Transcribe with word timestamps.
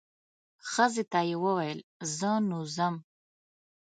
ښځې 0.71 1.03
ته 1.11 1.19
یې 1.29 1.35
وویل 1.43 1.79
زه 2.17 2.31
نو 2.47 2.59
ځم. 2.75 2.95